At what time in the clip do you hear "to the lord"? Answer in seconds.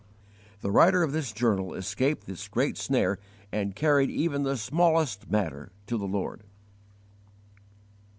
5.85-6.41